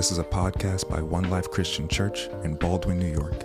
[0.00, 3.44] This is a podcast by One Life Christian Church in Baldwin, New York.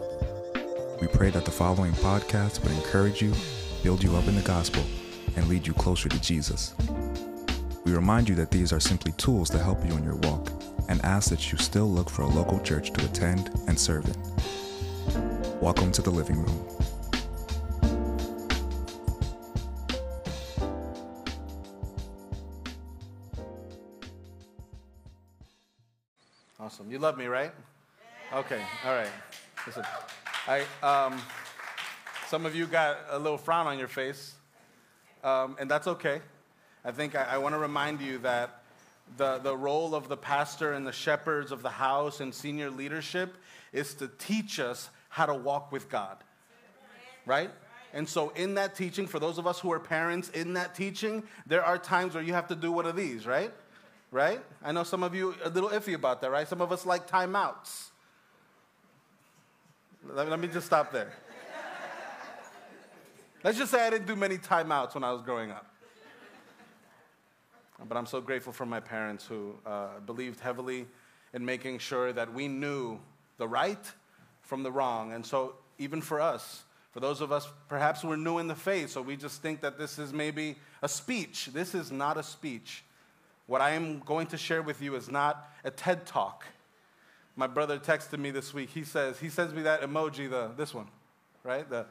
[1.01, 3.33] We pray that the following podcast would encourage you,
[3.83, 4.81] build you up in the gospel,
[5.35, 6.73] and lead you closer to Jesus.
[7.83, 10.49] We remind you that these are simply tools to help you in your walk
[10.87, 15.59] and ask that you still look for a local church to attend and serve in.
[15.59, 16.84] Welcome to the living room.
[27.05, 27.51] Love me, right?
[28.33, 28.59] Okay.
[28.83, 29.11] All right.
[29.67, 29.83] Listen,
[30.47, 31.21] I um,
[32.25, 34.33] some of you got a little frown on your face,
[35.23, 36.19] um, and that's okay.
[36.83, 38.63] I think I, I want to remind you that
[39.17, 43.37] the, the role of the pastor and the shepherds of the house and senior leadership
[43.71, 46.17] is to teach us how to walk with God.
[47.27, 47.51] Right?
[47.93, 51.21] And so, in that teaching, for those of us who are parents, in that teaching,
[51.45, 53.53] there are times where you have to do one of these, right?
[54.15, 54.39] Right?
[54.63, 56.47] I know some of you a little iffy about that, right?
[56.47, 57.89] Some of us like timeouts.
[60.07, 61.11] Let, let me just stop there.
[63.43, 65.65] Let's just say I didn't do many timeouts when I was growing up.
[67.89, 70.87] But I'm so grateful for my parents who uh, believed heavily
[71.33, 72.97] in making sure that we knew
[73.37, 73.85] the right
[74.43, 75.11] from the wrong.
[75.11, 76.63] And so, even for us,
[76.93, 79.77] for those of us perhaps we're new in the faith, so we just think that
[79.77, 81.49] this is maybe a speech.
[81.51, 82.85] This is not a speech.
[83.47, 86.45] What I am going to share with you is not a TED talk.
[87.35, 88.69] My brother texted me this week.
[88.69, 90.87] He says, he sends me that emoji, the, this one,
[91.43, 91.69] right?
[91.69, 91.85] The,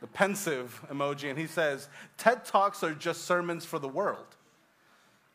[0.00, 1.30] the pensive emoji.
[1.30, 4.26] And he says, TED Talks are just sermons for the world.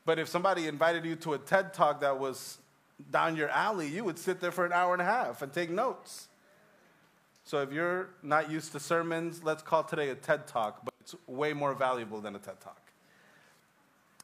[0.06, 2.60] But if somebody invited you to a TED Talk that was
[3.12, 5.70] down your alley, you would sit there for an hour and a half and take
[5.70, 6.28] notes.
[7.46, 11.16] So if you're not used to sermons, let's call today a TED Talk, but it's
[11.26, 12.87] way more valuable than a TED Talk.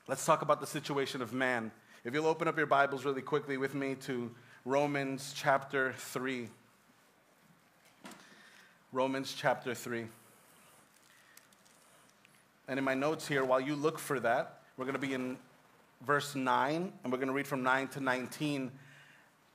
[0.06, 1.72] Let's talk about the situation of man.
[2.04, 4.30] If you'll open up your Bibles really quickly with me to
[4.66, 6.50] Romans chapter 3.
[8.92, 10.08] Romans chapter 3.
[12.68, 15.38] And in my notes here, while you look for that, we're going to be in
[16.06, 18.74] verse 9, and we're going to read from 9 to 19.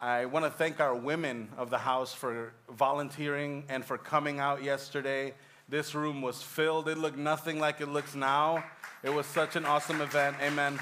[0.01, 4.65] I want to thank our women of the house for volunteering and for coming out
[4.65, 5.34] yesterday.
[5.69, 6.89] This room was filled.
[6.89, 8.65] It looked nothing like it looks now.
[9.04, 10.34] It was such an awesome event.
[10.42, 10.76] Amen.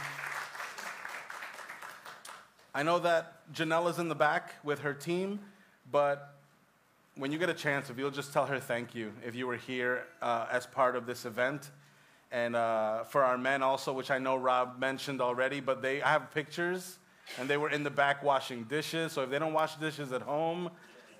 [2.75, 5.39] I know that Janelle in the back with her team,
[5.93, 6.35] but
[7.17, 9.57] when you get a chance, if you'll just tell her thank you if you were
[9.57, 11.71] here uh, as part of this event.
[12.33, 16.13] And uh, for our men also, which I know Rob mentioned already, but they I
[16.13, 16.99] have pictures
[17.39, 19.13] and they were in the back washing dishes.
[19.13, 20.71] So if they don't wash dishes at home,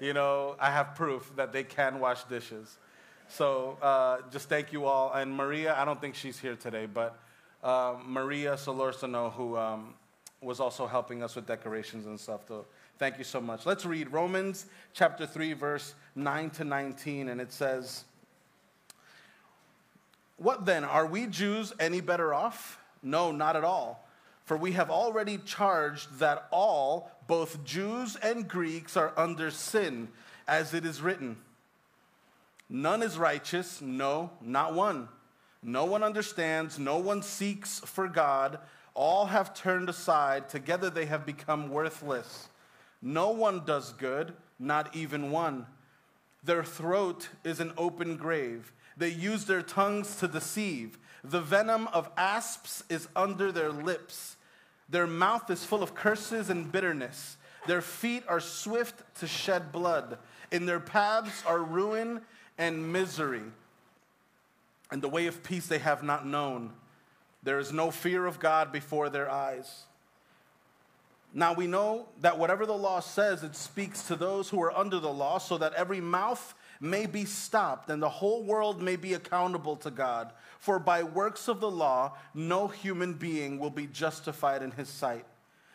[0.01, 2.79] you know, I have proof that they can wash dishes.
[3.29, 5.13] So uh, just thank you all.
[5.13, 7.19] And Maria, I don't think she's here today, but
[7.63, 9.95] uh, Maria Solorzano, who um,
[10.41, 12.43] was also helping us with decorations and stuff.
[12.47, 12.67] So
[12.99, 13.67] thank you so much.
[13.67, 17.29] Let's read Romans chapter 3, verse 9 to 19.
[17.29, 18.05] And it says,
[20.37, 20.85] What then?
[20.85, 22.79] Are we Jews any better off?
[23.03, 24.07] No, not at all.
[24.45, 30.09] For we have already charged that all, both Jews and Greeks, are under sin,
[30.47, 31.37] as it is written.
[32.69, 35.09] None is righteous, no, not one.
[35.63, 38.59] No one understands, no one seeks for God.
[38.95, 42.49] All have turned aside, together they have become worthless.
[43.03, 45.67] No one does good, not even one.
[46.43, 48.73] Their throat is an open grave.
[48.97, 50.99] They use their tongues to deceive.
[51.23, 54.37] The venom of asps is under their lips.
[54.89, 57.37] Their mouth is full of curses and bitterness.
[57.67, 60.19] Their feet are swift to shed blood.
[60.53, 62.21] In their paths are ruin
[62.59, 63.43] and misery.
[64.91, 66.73] And the way of peace they have not known.
[67.43, 69.85] There is no fear of God before their eyes.
[71.35, 74.99] Now we know that whatever the law says, it speaks to those who are under
[74.99, 79.15] the law, so that every mouth may be stopped and the whole world may be
[79.15, 80.33] accountable to God.
[80.59, 85.27] For by works of the law, no human being will be justified in his sight,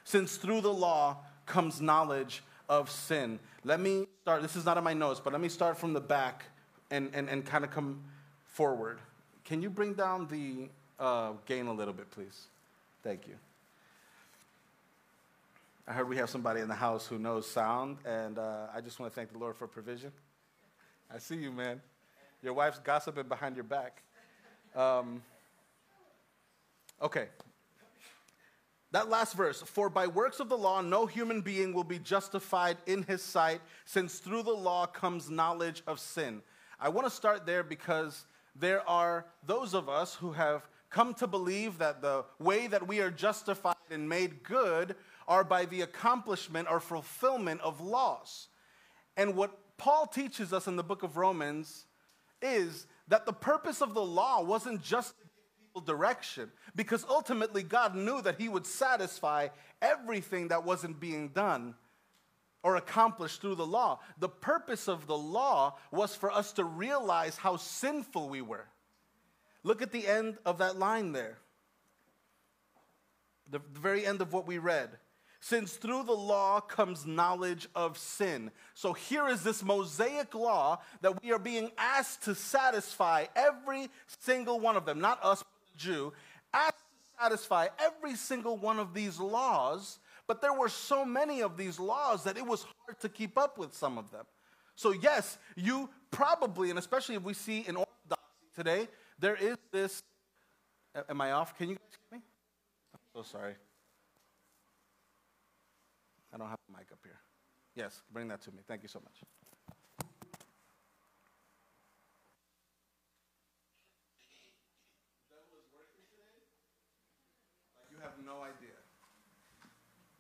[0.04, 3.40] since through the law comes knowledge of sin.
[3.64, 6.02] Let me start, this is not in my notes, but let me start from the
[6.02, 6.46] back
[6.92, 8.04] and, and, and kind of come
[8.44, 9.00] forward.
[9.46, 10.70] Can you bring down the
[11.04, 12.48] uh, gain a little bit, please?
[13.04, 13.34] Thank you.
[15.88, 19.00] I heard we have somebody in the house who knows sound, and uh, I just
[19.00, 20.12] want to thank the Lord for provision.
[21.14, 21.82] I see you, man.
[22.44, 24.04] Your wife's gossiping behind your back.
[24.76, 25.24] Um,
[27.02, 27.28] okay.
[28.92, 32.78] That last verse, for by works of the law, no human being will be justified
[32.86, 36.42] in his sight, since through the law comes knowledge of sin.
[36.84, 38.26] I want to start there because
[38.56, 43.02] there are those of us who have come to believe that the way that we
[43.02, 44.96] are justified and made good
[45.28, 48.48] are by the accomplishment or fulfillment of laws.
[49.16, 51.86] And what Paul teaches us in the book of Romans
[52.42, 55.14] is that the purpose of the law wasn't just
[55.86, 59.48] direction, because ultimately God knew that He would satisfy
[59.82, 61.76] everything that wasn't being done
[62.64, 64.00] or accomplished through the law.
[64.20, 68.68] The purpose of the law was for us to realize how sinful we were.
[69.64, 71.38] Look at the end of that line there,
[73.50, 74.90] the, the very end of what we read
[75.42, 78.52] since through the law comes knowledge of sin.
[78.76, 84.60] So here is this Mosaic law that we are being asked to satisfy every single
[84.60, 85.44] one of them, not us,
[85.76, 86.14] Jew,
[86.54, 89.98] asked to satisfy every single one of these laws.
[90.32, 93.58] But there were so many of these laws that it was hard to keep up
[93.58, 94.24] with some of them.
[94.76, 98.88] So, yes, you probably, and especially if we see in Orthodoxy today,
[99.20, 100.02] there is this.
[101.10, 101.58] Am I off?
[101.58, 102.24] Can you guys hear me?
[102.94, 103.56] I'm so sorry.
[106.34, 107.20] I don't have a mic up here.
[107.76, 108.60] Yes, bring that to me.
[108.66, 109.20] Thank you so much.
[117.92, 118.71] you have no idea.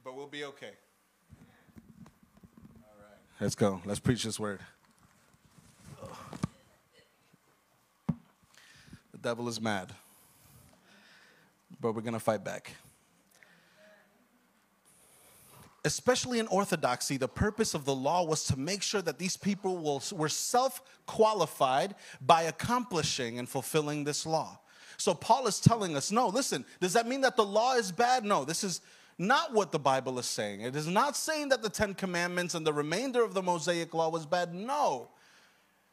[0.03, 0.71] But we'll be okay.
[2.83, 3.17] All right.
[3.39, 3.81] Let's go.
[3.85, 4.59] Let's preach this word.
[9.11, 9.91] The devil is mad.
[11.79, 12.71] But we're going to fight back
[15.83, 19.77] especially in Orthodoxy, the purpose of the law was to make sure that these people
[19.77, 24.59] will, were self qualified by accomplishing and fulfilling this law.
[24.97, 28.23] So Paul is telling us no, listen, does that mean that the law is bad?
[28.23, 28.81] No, this is
[29.21, 30.61] not what the Bible is saying.
[30.61, 34.09] It is not saying that the Ten Commandments and the remainder of the Mosaic law
[34.09, 34.53] was bad.
[34.53, 35.09] No.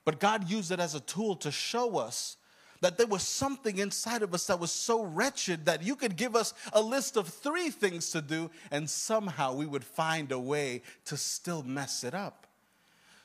[0.05, 2.39] But God used it as a tool to show us
[2.81, 6.35] that there was something inside of us that was so wretched that you could give
[6.35, 10.81] us a list of three things to do and somehow we would find a way
[11.05, 12.47] to still mess it up.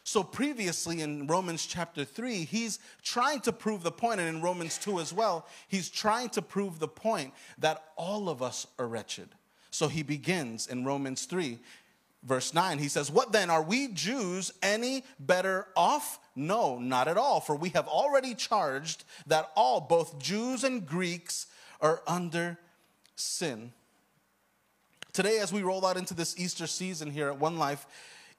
[0.06, 4.78] So, previously in Romans chapter 3, he's trying to prove the point, and in Romans
[4.78, 9.30] 2 as well, he's trying to prove the point that all of us are wretched.
[9.74, 11.60] So, he begins in Romans 3
[12.24, 13.50] verse 9, he says, What then?
[13.50, 16.20] Are we Jews any better off?
[16.36, 17.40] No, not at all.
[17.40, 21.48] For we have already charged that all, both Jews and Greeks,
[21.82, 22.58] are under
[23.16, 23.72] sin.
[25.12, 27.86] Today, as we roll out into this Easter season here at One Life,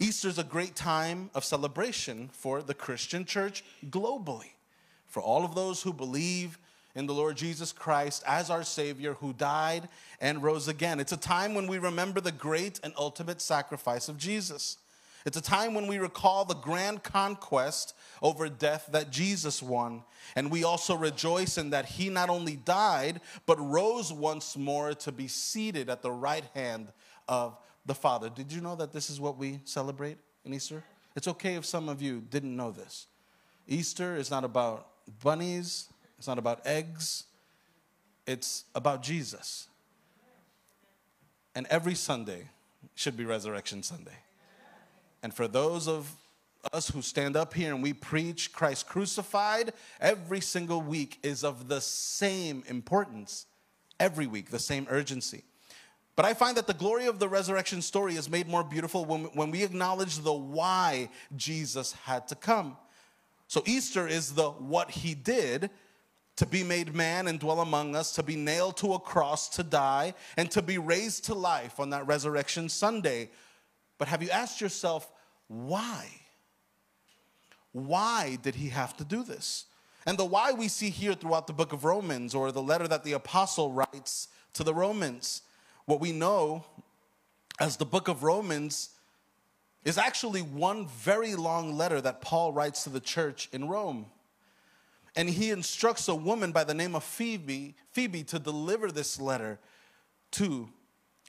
[0.00, 4.50] Easter is a great time of celebration for the Christian church globally.
[5.06, 6.58] For all of those who believe
[6.94, 9.88] in the Lord Jesus Christ as our Savior who died
[10.20, 11.00] and rose again.
[11.00, 14.78] It's a time when we remember the great and ultimate sacrifice of Jesus.
[15.26, 20.02] It's a time when we recall the grand conquest over death that Jesus won.
[20.36, 25.12] And we also rejoice in that he not only died, but rose once more to
[25.12, 26.88] be seated at the right hand
[27.26, 27.56] of
[27.86, 28.28] the Father.
[28.28, 30.84] Did you know that this is what we celebrate in Easter?
[31.16, 33.06] It's okay if some of you didn't know this.
[33.66, 34.88] Easter is not about
[35.22, 35.88] bunnies,
[36.24, 37.24] it's not about eggs,
[38.26, 39.68] it's about Jesus.
[41.54, 42.48] And every Sunday
[42.94, 44.16] should be Resurrection Sunday.
[45.22, 46.10] And for those of
[46.72, 51.68] us who stand up here and we preach Christ crucified, every single week is of
[51.68, 53.44] the same importance.
[54.00, 55.44] Every week, the same urgency.
[56.16, 59.50] But I find that the glory of the resurrection story is made more beautiful when,
[59.50, 62.78] we acknowledge the why Jesus had to come.
[63.46, 65.68] So Easter is the what he did,
[66.36, 69.62] to be made man and dwell among us, to be nailed to a cross to
[69.62, 73.30] die, and to be raised to life on that resurrection Sunday.
[73.98, 75.10] But have you asked yourself,
[75.46, 76.06] why?
[77.72, 79.66] Why did he have to do this?
[80.06, 83.04] And the why we see here throughout the book of Romans or the letter that
[83.04, 85.42] the apostle writes to the Romans.
[85.86, 86.64] What we know
[87.60, 88.90] as the book of Romans
[89.84, 94.06] is actually one very long letter that Paul writes to the church in Rome
[95.16, 99.58] and he instructs a woman by the name of Phoebe, Phoebe to deliver this letter
[100.32, 100.68] to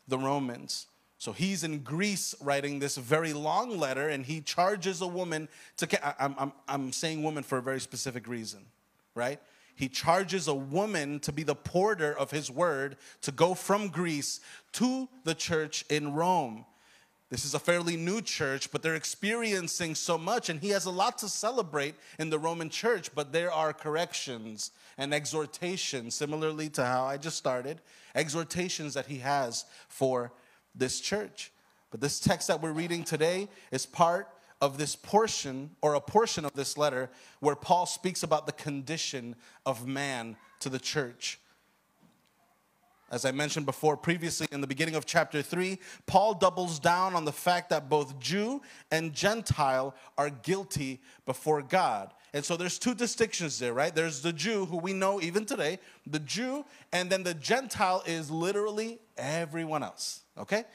[0.07, 0.87] the Romans.
[1.17, 6.23] So he's in Greece writing this very long letter, and he charges a woman to.
[6.23, 8.65] I'm, I'm, I'm saying woman for a very specific reason,
[9.13, 9.39] right?
[9.75, 14.39] He charges a woman to be the porter of his word to go from Greece
[14.73, 16.65] to the church in Rome.
[17.29, 20.91] This is a fairly new church, but they're experiencing so much, and he has a
[20.91, 26.85] lot to celebrate in the Roman church, but there are corrections and exhortations, similarly to
[26.85, 27.81] how I just started,
[28.13, 30.31] exhortations that he has for
[30.75, 31.51] this church.
[31.89, 34.29] But this text that we're reading today is part
[34.61, 39.35] of this portion, or a portion of this letter, where Paul speaks about the condition
[39.65, 41.39] of man to the church.
[43.15, 47.23] As I mentioned before previously in the beginning of chapter 3, Paul doubles down on
[47.23, 52.13] the fact that both Jew and Gentile are guilty before God.
[52.33, 53.95] And so there's two distinctions there, right?
[53.95, 58.29] There's the Jew, who we know even today, the Jew, and then the Gentile is
[58.29, 60.65] literally everyone else, okay?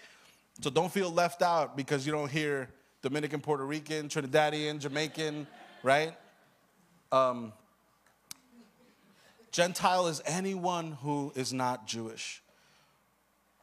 [0.62, 2.70] So don't feel left out because you don't hear
[3.02, 5.46] Dominican, Puerto Rican, Trinidadian, Jamaican,
[5.82, 6.14] right?
[7.12, 7.52] Um,
[9.50, 12.42] Gentile is anyone who is not Jewish.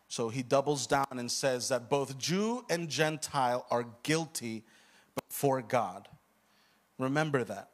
[0.08, 4.64] So he doubles down and says that both Jew and Gentile are guilty
[5.30, 6.08] before God.
[6.98, 7.70] Remember that.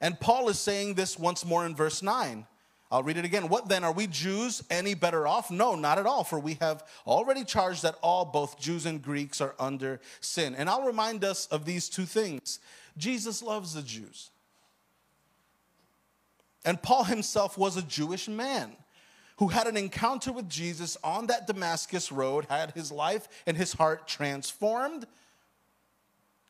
[0.00, 2.46] And Paul is saying this once more in verse 9.
[2.90, 3.48] I'll read it again.
[3.48, 3.84] What then?
[3.84, 5.50] Are we Jews any better off?
[5.50, 9.40] No, not at all, for we have already charged that all, both Jews and Greeks,
[9.40, 10.54] are under sin.
[10.54, 12.58] And I'll remind us of these two things
[12.98, 14.31] Jesus loves the Jews.
[16.64, 18.76] And Paul himself was a Jewish man
[19.38, 23.72] who had an encounter with Jesus on that Damascus road, had his life and his
[23.72, 25.06] heart transformed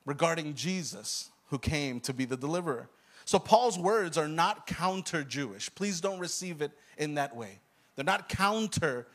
[0.04, 2.88] regarding Jesus, who came to be the deliverer.
[3.24, 5.72] So Paul's words are not counter Jewish.
[5.74, 7.60] Please don't receive it in that way.
[7.94, 9.06] They're not counter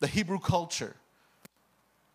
[0.00, 0.96] the Hebrew culture.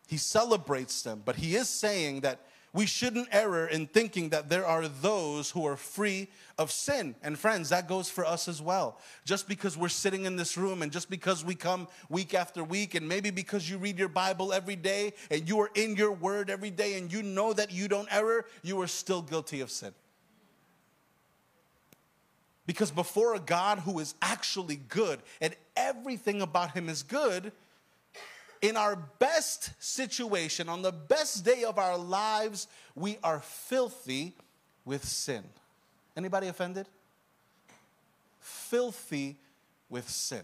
[0.07, 2.41] He celebrates them, but he is saying that
[2.72, 7.16] we shouldn't err in thinking that there are those who are free of sin.
[7.24, 9.00] And friends, that goes for us as well.
[9.26, 12.94] Just because we're sitting in this room and just because we come week after week,
[12.94, 16.50] and maybe because you read your Bible every day and you are in your word
[16.50, 19.94] every day and you know that you don't err, you are still guilty of sin.
[22.68, 27.52] Because before a God who is actually good and everything about him is good,
[28.62, 34.34] in our best situation, on the best day of our lives, we are filthy
[34.86, 35.44] with sin.
[36.18, 36.88] Anybody offended?
[38.39, 39.38] Filthy
[39.89, 40.44] with sin.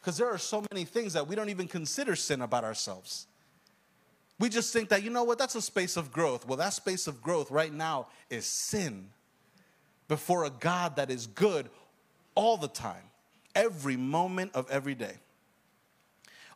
[0.00, 3.26] Because there are so many things that we don't even consider sin about ourselves.
[4.38, 6.46] We just think that, you know what, that's a space of growth.
[6.46, 9.08] Well, that space of growth right now is sin
[10.06, 11.68] before a God that is good
[12.34, 13.02] all the time,
[13.54, 15.16] every moment of every day.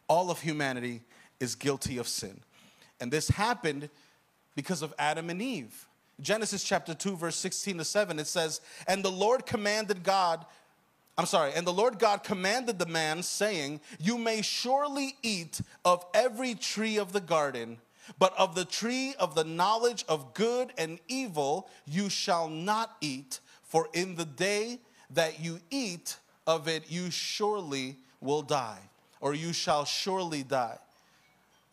[0.08, 1.02] All of humanity
[1.40, 2.40] is guilty of sin.
[3.00, 3.88] And this happened
[4.54, 5.88] because of Adam and Eve.
[6.20, 10.44] Genesis chapter 2, verse 16 to 7, it says, And the Lord commanded God,
[11.18, 16.04] I'm sorry, and the Lord God commanded the man, saying, You may surely eat of
[16.14, 17.78] every tree of the garden,
[18.18, 23.40] but of the tree of the knowledge of good and evil you shall not eat,
[23.62, 24.78] for in the day
[25.10, 26.16] that you eat
[26.46, 28.80] of it, you surely will die,
[29.22, 30.76] or you shall surely die.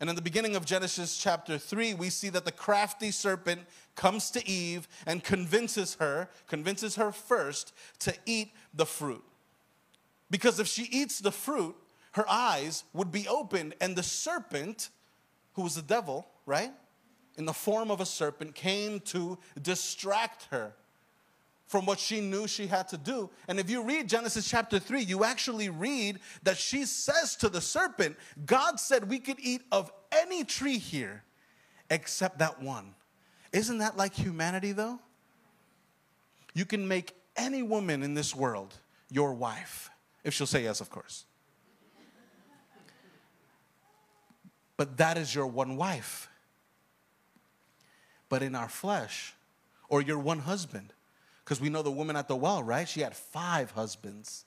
[0.00, 3.60] And in the beginning of Genesis chapter 3, we see that the crafty serpent
[3.96, 9.22] comes to Eve and convinces her, convinces her first to eat the fruit.
[10.30, 11.76] Because if she eats the fruit,
[12.12, 14.88] her eyes would be opened, and the serpent,
[15.52, 16.72] who was the devil, right,
[17.36, 20.72] in the form of a serpent, came to distract her
[21.70, 23.30] from what she knew she had to do.
[23.46, 27.60] And if you read Genesis chapter 3, you actually read that she says to the
[27.60, 31.22] serpent, God said we could eat of any tree here
[31.88, 32.96] except that one.
[33.52, 34.98] Isn't that like humanity though?
[36.54, 38.74] You can make any woman in this world
[39.08, 39.90] your wife,
[40.24, 41.24] if she'll say yes, of course.
[44.76, 46.28] But that is your one wife.
[48.28, 49.34] But in our flesh,
[49.88, 50.92] or your one husband,
[51.50, 52.88] because we know the woman at the well, right?
[52.88, 54.44] She had five husbands.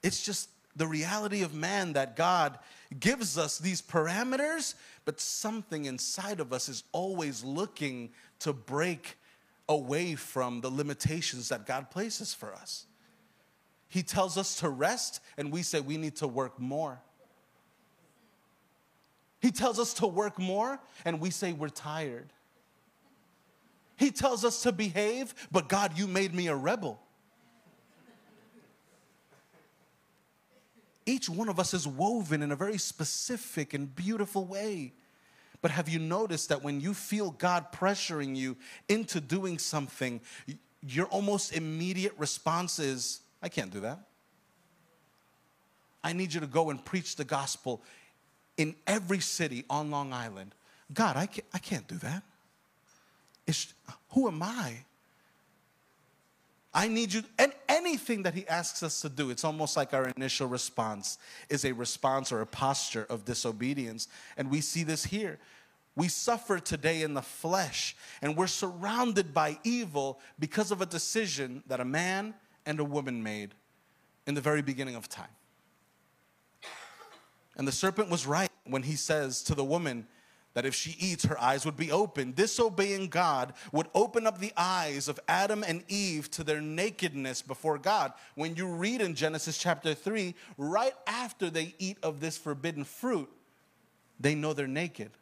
[0.00, 2.56] It's just the reality of man that God
[3.00, 9.18] gives us these parameters, but something inside of us is always looking to break
[9.68, 12.86] away from the limitations that God places for us.
[13.88, 17.00] He tells us to rest, and we say we need to work more.
[19.40, 22.32] He tells us to work more, and we say we're tired.
[24.00, 26.98] He tells us to behave, but God, you made me a rebel.
[31.04, 34.94] Each one of us is woven in a very specific and beautiful way.
[35.60, 38.56] But have you noticed that when you feel God pressuring you
[38.88, 40.22] into doing something,
[40.80, 43.98] your almost immediate response is, I can't do that.
[46.02, 47.82] I need you to go and preach the gospel
[48.56, 50.54] in every city on Long Island.
[50.94, 52.22] God, I can't, I can't do that.
[54.10, 54.84] Who am I?
[56.72, 60.08] I need you, and anything that he asks us to do, it's almost like our
[60.16, 64.06] initial response is a response or a posture of disobedience.
[64.36, 65.38] And we see this here.
[65.96, 71.64] We suffer today in the flesh, and we're surrounded by evil because of a decision
[71.66, 73.54] that a man and a woman made
[74.26, 75.26] in the very beginning of time.
[77.56, 80.06] And the serpent was right when he says to the woman
[80.54, 82.32] that if she eats, her eyes would be open.
[82.32, 87.78] Disobeying God would open up the eyes of Adam and Eve to their nakedness before
[87.78, 88.12] God.
[88.34, 93.30] When you read in Genesis chapter 3, right after they eat of this forbidden fruit,
[94.18, 95.12] they know they're naked.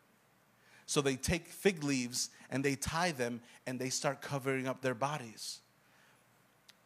[0.87, 4.95] So they take fig leaves and they tie them and they start covering up their
[4.95, 5.61] bodies.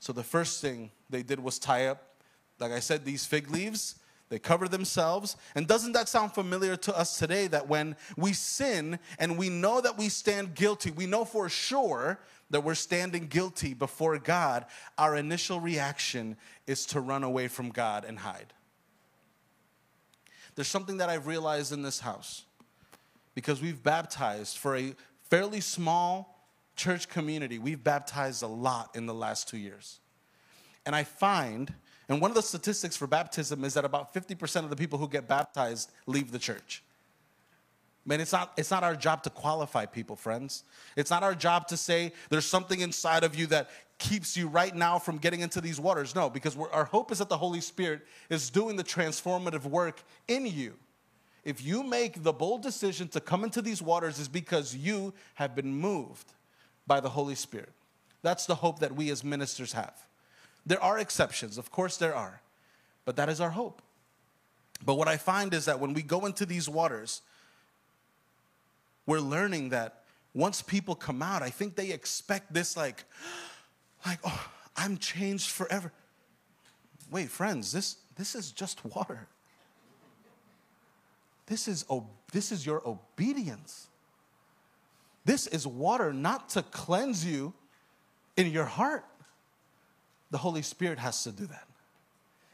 [0.00, 2.16] So the first thing they did was tie up,
[2.58, 3.94] like I said, these fig leaves.
[4.32, 5.36] They cover themselves.
[5.54, 9.82] And doesn't that sound familiar to us today that when we sin and we know
[9.82, 14.64] that we stand guilty, we know for sure that we're standing guilty before God,
[14.96, 18.54] our initial reaction is to run away from God and hide.
[20.54, 22.44] There's something that I've realized in this house
[23.34, 24.94] because we've baptized for a
[25.28, 27.58] fairly small church community.
[27.58, 30.00] We've baptized a lot in the last two years.
[30.84, 31.72] And I find,
[32.08, 35.08] and one of the statistics for baptism is that about 50% of the people who
[35.08, 36.82] get baptized leave the church.
[38.04, 40.64] Man, it's not, it's not our job to qualify people, friends.
[40.96, 44.74] It's not our job to say there's something inside of you that keeps you right
[44.74, 46.14] now from getting into these waters.
[46.14, 50.46] No, because our hope is that the Holy Spirit is doing the transformative work in
[50.46, 50.74] you.
[51.44, 55.54] If you make the bold decision to come into these waters, is because you have
[55.54, 56.32] been moved
[56.86, 57.72] by the Holy Spirit.
[58.22, 59.94] That's the hope that we as ministers have.
[60.64, 62.40] There are exceptions, of course, there are,
[63.04, 63.82] but that is our hope.
[64.84, 67.22] But what I find is that when we go into these waters,
[69.06, 70.04] we're learning that
[70.34, 73.04] once people come out, I think they expect this like,
[74.06, 75.92] like, oh, I'm changed forever.
[77.10, 79.28] Wait, friends, this, this is just water.
[81.46, 81.84] This is,
[82.32, 83.88] this is your obedience.
[85.24, 87.52] This is water not to cleanse you
[88.36, 89.04] in your heart.
[90.32, 91.68] The Holy Spirit has to do that.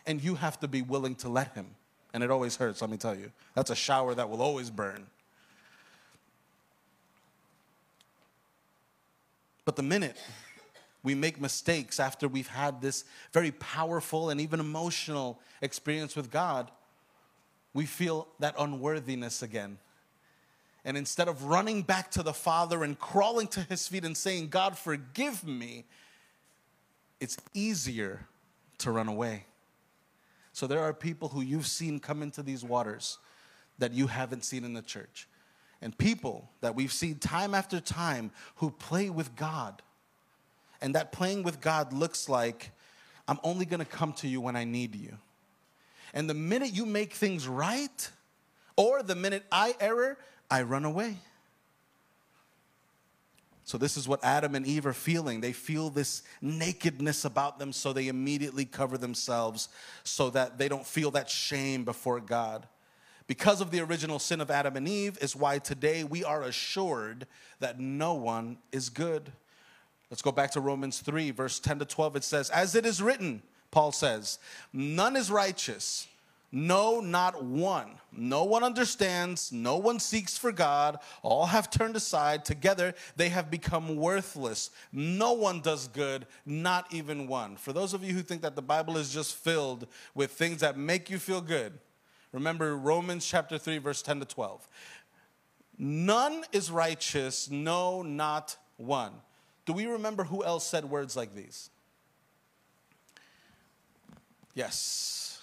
[0.07, 1.69] And you have to be willing to let Him.
[2.13, 3.31] And it always hurts, let me tell you.
[3.55, 5.07] That's a shower that will always burn.
[9.65, 10.17] But the minute
[11.03, 16.71] we make mistakes after we've had this very powerful and even emotional experience with God,
[17.75, 19.79] we feel that unworthiness again.
[20.85, 24.49] And instead of running back to the Father and crawling to his feet and saying,
[24.49, 25.85] God, forgive me,
[27.21, 28.27] it's easier
[28.79, 29.45] to run away.
[30.53, 33.19] So there are people who you've seen come into these waters
[33.79, 35.29] that you haven't seen in the church
[35.81, 39.83] and people that we've seen time after time who play with God.
[40.81, 42.71] And that playing with God looks like,
[43.27, 45.17] I'm only gonna come to you when I need you.
[46.15, 48.11] And the minute you make things right,
[48.77, 50.19] or the minute I error,
[50.51, 51.19] I run away.
[53.69, 55.41] So, this is what Adam and Eve are feeling.
[55.41, 59.69] They feel this nakedness about them, so they immediately cover themselves
[60.05, 62.67] so that they don't feel that shame before God
[63.29, 67.27] because of the original sin of Adam and Eve, is why today we are assured
[67.61, 69.31] that no one is good.
[70.11, 72.17] Let's go back to Romans 3, verse 10 to 12.
[72.17, 74.39] It says, As it is written, Paul says,
[74.73, 76.09] none is righteous.
[76.51, 77.91] No, not one.
[78.11, 79.53] No one understands.
[79.53, 80.99] No one seeks for God.
[81.23, 82.45] All have turned aside.
[82.45, 84.71] Together, they have become worthless.
[84.93, 87.57] No one does good, not even one.
[87.57, 90.79] For those of you who think that the Bible is just filled with things that
[90.79, 91.79] make you feel good,
[92.33, 94.69] Remember Romans chapter 3, verse 10 to 12.
[95.79, 99.13] None is righteous, no, not one.
[99.65, 101.71] Do we remember who else said words like these?
[104.55, 105.38] Yes.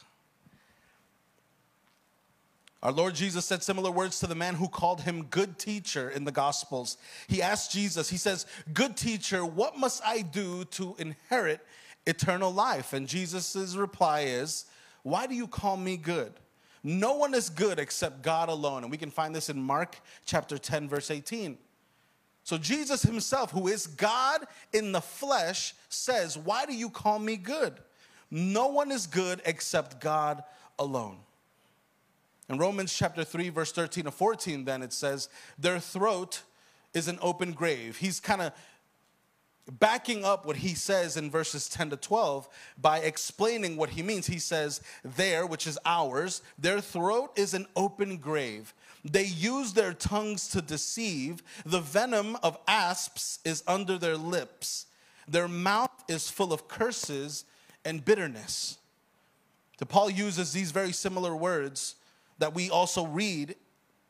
[2.86, 6.24] Our Lord Jesus said similar words to the man who called him good teacher in
[6.24, 6.98] the Gospels.
[7.28, 8.46] He asked Jesus, he says,
[8.76, 11.66] Good teacher, what must I do to inherit
[12.06, 12.94] eternal life?
[12.94, 14.66] And Jesus' reply is,
[15.02, 16.32] Why do you call me good?
[16.84, 18.84] No one is good except God alone.
[18.84, 21.58] And we can find this in Mark chapter 10, verse 18.
[22.44, 27.36] So Jesus himself, who is God in the flesh, says, Why do you call me
[27.36, 27.74] good?
[28.30, 30.44] No one is good except God
[30.78, 31.18] alone.
[32.50, 36.44] In Romans chapter 3, verse 13 to 14, then it says, Their throat
[36.94, 37.98] is an open grave.
[37.98, 38.54] He's kind of
[39.80, 42.48] backing up what he says in verses 10 to 12
[42.80, 44.28] by explaining what he means.
[44.28, 48.74] He says, There, which is ours, their throat is an open grave.
[49.04, 51.42] They use their tongues to deceive.
[51.66, 54.86] The venom of asps is under their lips.
[55.28, 57.46] Their mouth is full of curses
[57.84, 58.78] and bitterness.
[59.80, 61.96] So Paul uses these very similar words
[62.38, 63.56] that we also read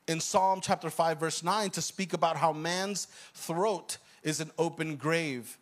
[0.07, 4.95] in Psalm chapter 5, verse 9, to speak about how man's throat is an open
[4.95, 5.57] grave.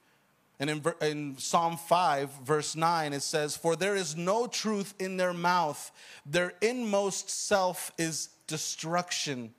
[0.60, 5.18] And in, in, Psalm 5, verse 9, it says, For there is no truth in
[5.18, 5.92] their mouth,
[6.26, 9.54] their inmost self is destruction.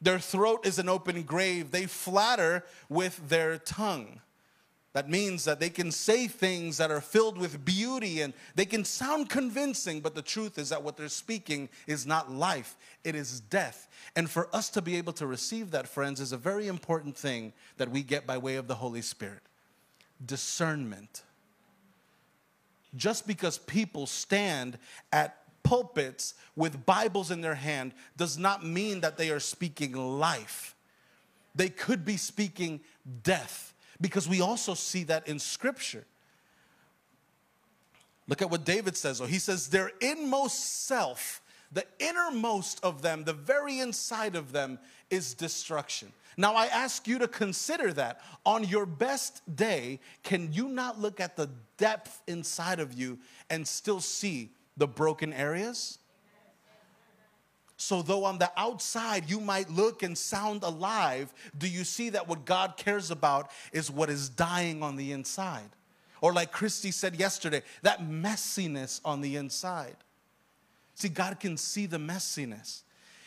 [0.00, 1.70] Their throat is an open grave.
[1.70, 4.20] They flatter with their tongue.
[4.92, 8.84] That means that they can say things that are filled with beauty and they can
[8.84, 13.40] sound convincing, but the truth is that what they're speaking is not life, it is
[13.40, 13.88] death.
[14.16, 17.54] And for us to be able to receive that, friends, is a very important thing
[17.78, 19.40] that we get by way of the Holy Spirit
[20.24, 21.22] discernment.
[22.94, 24.78] Just because people stand
[25.10, 30.74] at pulpits with Bibles in their hand does not mean that they are speaking life.
[31.54, 32.80] They could be speaking
[33.22, 33.71] death
[34.02, 36.04] because we also see that in Scripture.
[38.28, 39.20] Look at what David says.
[39.20, 44.78] Oh, he says, Their inmost self, the innermost of them, the very inside of them,
[45.08, 46.12] is destruction.
[46.36, 51.20] Now, I ask you to consider that on your best day, can you not look
[51.20, 53.18] at the depth inside of you
[53.50, 55.98] and still see the broken areas?
[57.82, 62.28] So, though on the outside you might look and sound alive, do you see that
[62.28, 65.68] what God cares about is what is dying on the inside?
[66.20, 69.96] Or, like Christy said yesterday, that messiness on the inside.
[70.94, 72.82] See, God can see the messiness.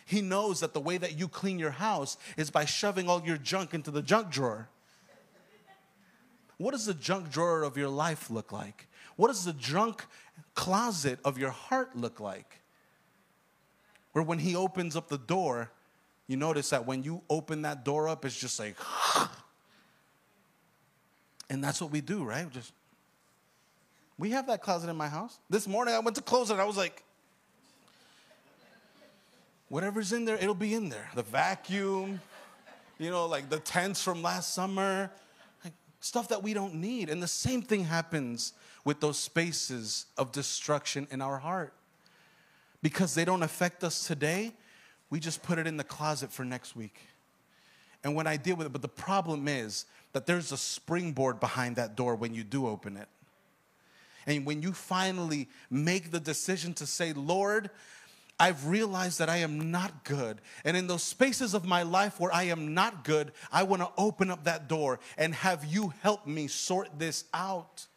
[0.06, 3.38] He knows that the way that you clean your house is by shoving all your
[3.38, 4.70] junk into the junk drawer.
[6.58, 8.88] What does the junk drawer of your life look like?
[9.18, 10.06] What does the junk
[10.54, 12.62] closet of your heart look like?
[14.15, 15.69] Where when he opens up the door,
[16.28, 18.78] you notice that when you open that door up, it's just like,
[21.49, 22.49] and that's what we do, right?
[22.49, 22.71] Just
[24.17, 25.38] we have that closet in my house.
[25.49, 26.60] This morning I went to close it.
[26.60, 27.04] I was like,
[29.67, 31.10] whatever's in there, it'll be in there.
[31.13, 32.21] The vacuum,
[32.97, 35.12] you know, like the tents from last summer,
[35.65, 37.10] like stuff that we don't need.
[37.10, 38.54] And the same thing happens
[38.86, 41.73] with those spaces of destruction in our heart
[42.86, 44.54] because they don't affect us today,
[45.10, 46.95] we just put it in the closet for next week.
[48.04, 51.78] And when I deal with it, but the problem is that there's a springboard behind
[51.78, 53.08] that door when you do open it.
[54.28, 57.71] And when you finally make the decision to say, Lord,
[58.39, 60.39] I've realized that I am not good.
[60.63, 63.89] And in those spaces of my life where I am not good, I want to
[63.98, 67.88] open up that door and have you help me sort this out.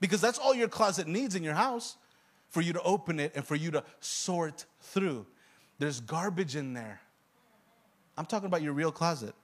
[0.00, 1.96] Because that's all your closet needs in your house
[2.48, 5.26] for you to open it and for you to sort through.
[5.78, 7.00] There's garbage in there.
[8.16, 9.34] I'm talking about your real closet.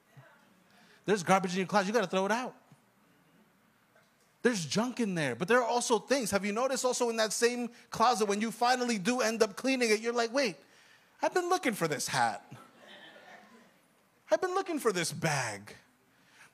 [1.06, 2.54] There's garbage in your closet, you got to throw it out.
[4.42, 6.30] There's junk in there, but there are also things.
[6.30, 9.90] Have you noticed also in that same closet when you finally do end up cleaning
[9.90, 10.56] it, you're like, wait,
[11.22, 12.44] I've been looking for this hat.
[14.30, 15.74] I've been looking for this bag.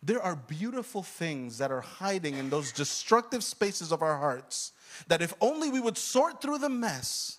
[0.02, 4.72] There are beautiful things that are hiding in those destructive spaces of our hearts
[5.08, 7.38] that if only we would sort through the mess,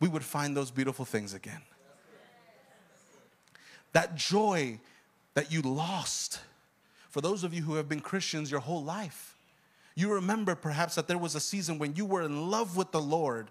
[0.00, 1.60] we would find those beautiful things again.
[3.92, 4.80] That joy
[5.34, 6.40] that you lost,
[7.10, 9.36] for those of you who have been Christians your whole life,
[9.94, 13.00] you remember perhaps that there was a season when you were in love with the
[13.00, 13.50] Lord,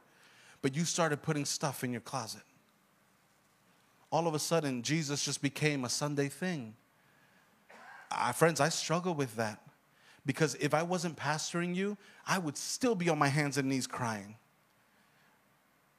[0.63, 2.41] but you started putting stuff in your closet.
[4.11, 6.73] All of a sudden, Jesus just became a Sunday thing.
[8.11, 9.61] Uh, friends, I struggle with that.
[10.25, 11.97] Because if I wasn't pastoring you,
[12.27, 14.35] I would still be on my hands and knees crying.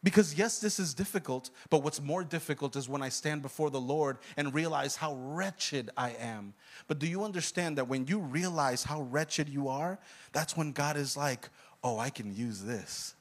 [0.04, 3.80] Because yes, this is difficult, but what's more difficult is when I stand before the
[3.80, 6.54] Lord and realize how wretched I am.
[6.88, 9.98] But do you understand that when you realize how wretched you are,
[10.32, 11.48] that's when God is like,
[11.84, 13.14] oh, I can use this.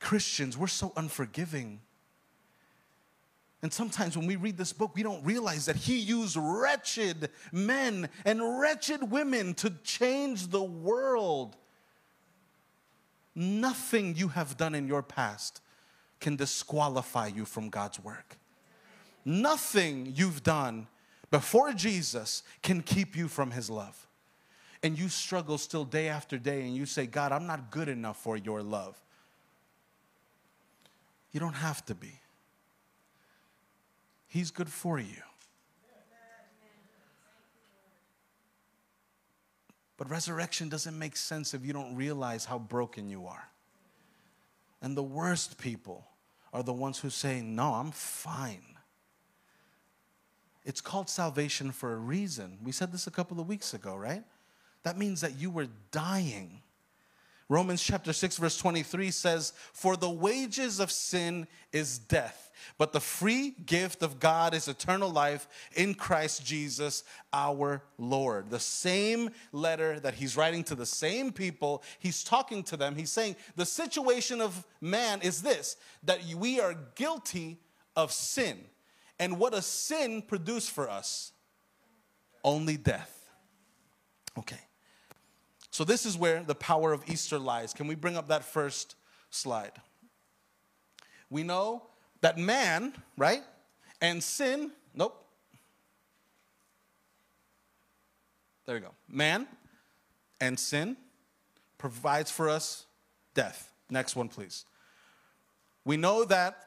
[0.00, 1.80] Christians, we're so unforgiving.
[3.62, 8.08] And sometimes when we read this book, we don't realize that he used wretched men
[8.24, 11.56] and wretched women to change the world.
[13.34, 15.60] Nothing you have done in your past
[16.20, 18.38] can disqualify you from God's work.
[19.24, 20.86] Nothing you've done
[21.30, 24.06] before Jesus can keep you from his love.
[24.82, 28.16] And you struggle still day after day and you say, God, I'm not good enough
[28.22, 28.96] for your love.
[31.32, 32.20] You don't have to be.
[34.28, 35.22] He's good for you.
[39.96, 43.48] But resurrection doesn't make sense if you don't realize how broken you are.
[44.80, 46.06] And the worst people
[46.52, 48.62] are the ones who say, No, I'm fine.
[50.64, 52.58] It's called salvation for a reason.
[52.62, 54.22] We said this a couple of weeks ago, right?
[54.84, 56.62] That means that you were dying
[57.48, 63.00] Romans chapter 6, verse 23 says, For the wages of sin is death, but the
[63.00, 68.50] free gift of God is eternal life in Christ Jesus our Lord.
[68.50, 72.94] The same letter that he's writing to the same people, he's talking to them.
[72.94, 77.58] He's saying, The situation of man is this that we are guilty
[77.96, 78.58] of sin.
[79.18, 81.32] And what does sin produce for us?
[82.44, 83.30] Only death.
[84.38, 84.67] Okay.
[85.78, 87.72] So, this is where the power of Easter lies.
[87.72, 88.96] Can we bring up that first
[89.30, 89.70] slide?
[91.30, 91.84] We know
[92.20, 93.44] that man, right,
[94.00, 95.24] and sin, nope.
[98.66, 98.90] There we go.
[99.08, 99.46] Man
[100.40, 100.96] and sin
[101.78, 102.84] provides for us
[103.34, 103.70] death.
[103.88, 104.64] Next one, please.
[105.84, 106.58] We know that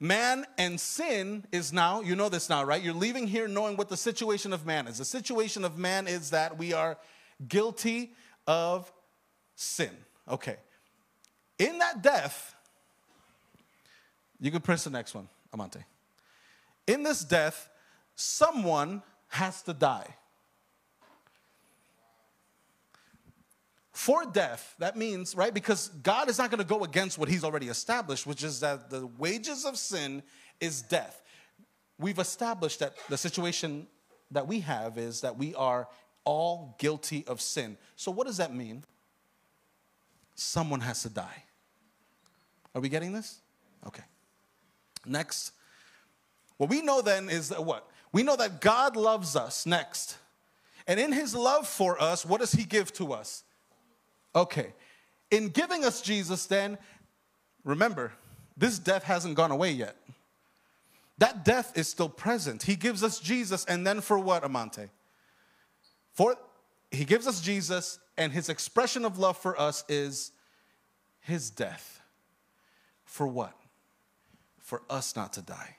[0.00, 2.82] man and sin is now, you know this now, right?
[2.82, 4.96] You're leaving here knowing what the situation of man is.
[4.96, 6.96] The situation of man is that we are
[7.46, 8.12] guilty
[8.46, 8.92] of
[9.54, 9.90] sin.
[10.28, 10.56] Okay.
[11.58, 12.54] In that death,
[14.40, 15.80] you can press the next one, Amante.
[16.86, 17.68] In this death,
[18.14, 20.14] someone has to die.
[23.92, 25.54] For death, that means, right?
[25.54, 28.90] Because God is not going to go against what He's already established, which is that
[28.90, 30.22] the wages of sin
[30.60, 31.22] is death.
[31.98, 33.86] We've established that the situation
[34.32, 35.88] that we have is that we are
[36.24, 37.76] all guilty of sin.
[37.96, 38.84] So, what does that mean?
[40.34, 41.44] Someone has to die.
[42.74, 43.40] Are we getting this?
[43.86, 44.02] Okay.
[45.06, 45.52] Next.
[46.56, 47.88] What we know then is that what?
[48.12, 49.66] We know that God loves us.
[49.66, 50.16] Next.
[50.86, 53.44] And in his love for us, what does he give to us?
[54.34, 54.72] Okay.
[55.30, 56.78] In giving us Jesus, then,
[57.64, 58.12] remember,
[58.56, 59.96] this death hasn't gone away yet.
[61.18, 62.64] That death is still present.
[62.64, 64.88] He gives us Jesus, and then for what, Amante?
[66.14, 66.36] For
[66.90, 70.32] he gives us Jesus, and his expression of love for us is
[71.20, 72.00] his death.
[73.04, 73.52] For what?
[74.60, 75.76] For us not to die.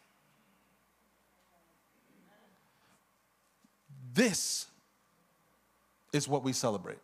[4.14, 4.68] This
[6.14, 7.00] is what we celebrate.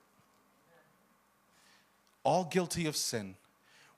[2.24, 3.36] All guilty of sin,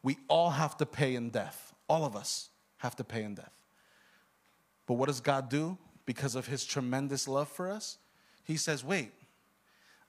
[0.02, 1.74] we all have to pay in death.
[1.88, 3.52] All of us have to pay in death.
[4.88, 7.98] But what does God do because of his tremendous love for us?
[8.43, 9.12] He says, wait,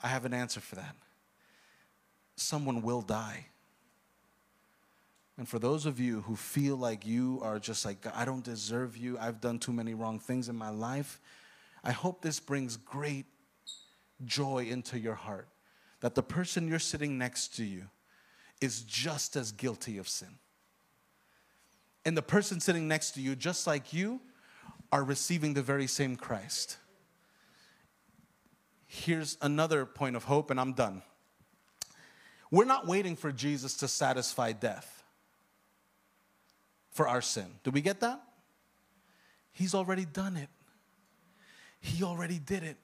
[0.04, 0.94] I have an answer for that.
[2.36, 3.46] Someone will die.
[5.38, 8.98] And for those of you who feel like you are just like, I don't deserve
[8.98, 11.20] you, I've done too many wrong things in my life,
[11.82, 13.24] I hope this brings great
[14.26, 15.48] joy into your heart
[16.00, 17.84] that the person you're sitting next to you
[18.60, 20.36] is just as guilty of sin.
[22.04, 24.20] And the person sitting next to you, just like you,
[24.92, 26.76] are receiving the very same Christ
[28.94, 31.02] here's another point of hope, and I'm done.
[32.50, 35.02] We're not waiting for Jesus to satisfy death
[36.92, 37.46] for our sin.
[37.64, 38.22] Do we get that?
[39.50, 40.48] He's already done it.
[41.80, 42.76] He already did it.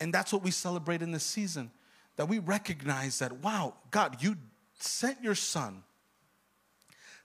[0.00, 1.70] And that's what we celebrate in this season
[2.16, 4.36] that we recognize that, wow, God, you
[4.78, 5.82] sent your son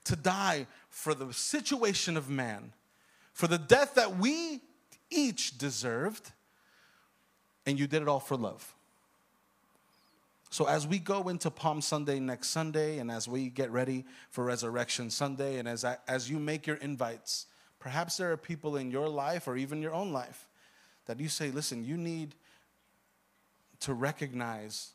[0.03, 2.73] to die for the situation of man,
[3.33, 4.61] for the death that we
[5.09, 6.31] each deserved
[7.67, 8.73] and you did it all for love.
[10.49, 14.45] So, as we go into Palm Sunday next Sunday, and as we get ready for
[14.45, 17.45] Resurrection Sunday, and as, I, as you make your invites,
[17.79, 20.47] perhaps there are people in your life or even your own life
[21.05, 22.33] that you say, listen, you need
[23.81, 24.91] to recognize